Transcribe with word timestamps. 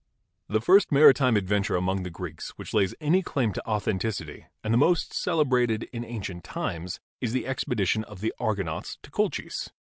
"The 0.49 0.61
first 0.61 0.91
maritime 0.91 1.37
adventure 1.37 1.75
among 1.75 2.01
the 2.01 2.09
Greeks 2.09 2.49
which 2.57 2.73
lays 2.73 2.95
any 2.99 3.21
claim 3.21 3.53
to 3.53 3.67
authenticity, 3.67 4.47
and 4.63 4.73
the 4.73 4.77
most 4.79 5.13
celebrated 5.13 5.83
in 5.93 6.03
ancient 6.03 6.43
times, 6.43 6.99
is 7.19 7.33
the 7.33 7.45
expedition 7.45 8.03
of 8.05 8.19
the 8.19 8.33
Argonauts 8.39 8.97
to 9.03 9.11
Col 9.11 9.29
chis. 9.29 9.69